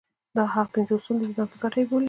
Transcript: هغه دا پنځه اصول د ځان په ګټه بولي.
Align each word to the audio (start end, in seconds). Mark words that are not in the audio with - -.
هغه 0.53 0.63
دا 0.67 0.71
پنځه 0.73 0.93
اصول 0.97 1.15
د 1.19 1.23
ځان 1.35 1.47
په 1.51 1.57
ګټه 1.61 1.81
بولي. 1.87 1.99